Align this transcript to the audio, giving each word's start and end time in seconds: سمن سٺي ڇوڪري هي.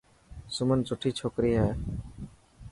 سمن 0.55 0.79
سٺي 0.89 1.09
ڇوڪري 1.19 1.51
هي. 1.61 1.69